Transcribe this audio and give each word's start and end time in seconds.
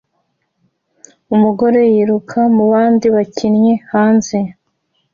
Umugore 1.35 1.79
yiruka 1.93 2.39
mubandi 2.55 3.05
bakinnyi 3.15 3.73
hanze 3.91 4.37